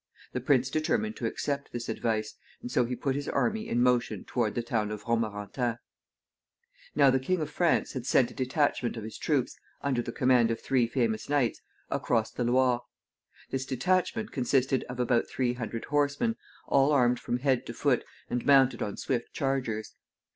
[0.33, 4.23] The prince determined to accept this advice, and so he put his army in motion
[4.25, 5.77] toward the town of Romorantin.
[6.95, 10.49] Now the King of France had sent a detachment of his troops, under the command
[10.49, 11.61] of three famous knights,
[11.91, 12.81] across the Loire.
[13.51, 18.43] This detachment consisted of about three hundred horsemen, all armed from head to foot, and
[18.43, 19.93] mounted on swift chargers.